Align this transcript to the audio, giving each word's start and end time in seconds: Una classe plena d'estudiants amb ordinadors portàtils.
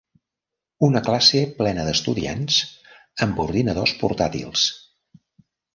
Una 0.87 1.01
classe 1.07 1.41
plena 1.59 1.85
d'estudiants 1.89 2.59
amb 3.27 3.45
ordinadors 3.47 3.97
portàtils. 4.05 4.69